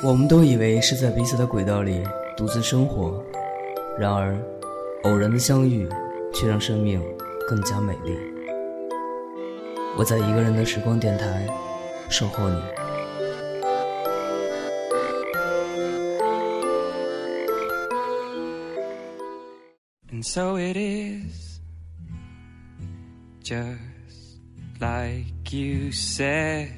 [0.00, 2.04] 我们都以为是在彼此的轨道里
[2.36, 3.22] 独自生活，
[3.98, 4.38] 然而，
[5.02, 5.88] 偶然的相遇
[6.32, 7.02] 却让生命
[7.48, 8.16] 更加美丽。
[9.96, 11.46] 我在一个人的时光电台
[12.08, 12.62] 守候你。
[20.12, 21.58] And so it is,
[23.42, 24.38] just
[24.78, 26.68] like you said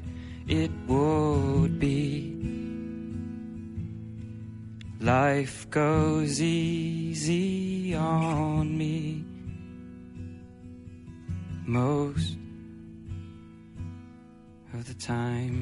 [0.49, 2.40] it would be.
[5.11, 9.25] Life goes easy on me
[11.67, 12.37] most
[14.73, 15.59] of the time.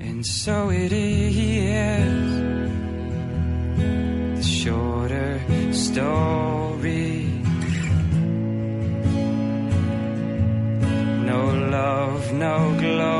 [0.00, 2.30] And so it is
[4.38, 5.40] the shorter
[5.72, 7.26] story.
[11.30, 11.40] No
[11.76, 13.19] love, no glory.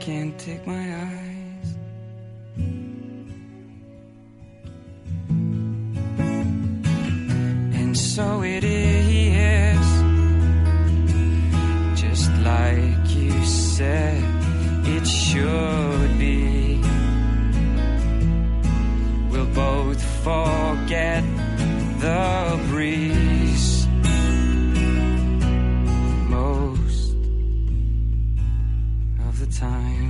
[0.00, 1.76] Can't take my eyes.
[7.78, 9.86] And so it is,
[12.00, 14.24] just like you said
[14.86, 16.80] it should be.
[19.30, 21.22] We'll both forget
[22.00, 22.58] the
[29.50, 30.09] time.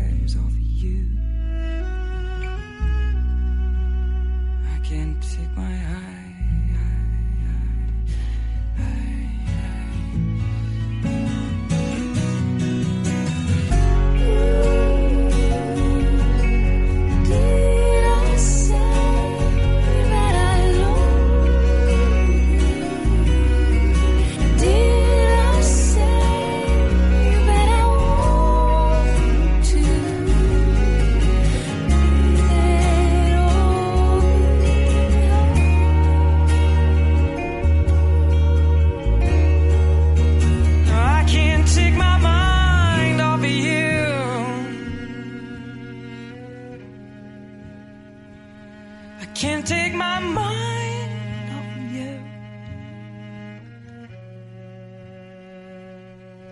[50.11, 52.13] my mind off you.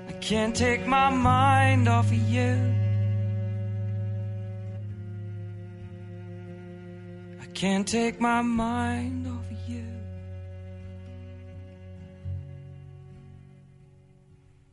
[0.07, 2.53] I can't take my mind off of you.
[7.41, 9.87] I can't take my mind off of you.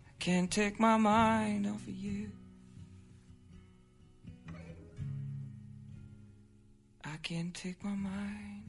[0.08, 2.30] I can't take my mind off of you.
[7.28, 8.62] can't take my mind.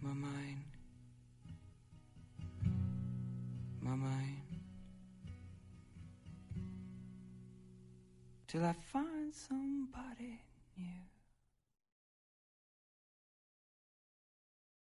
[0.00, 0.64] My mind.
[3.80, 4.42] My mind.
[8.46, 10.38] Till I find somebody
[10.78, 11.15] new.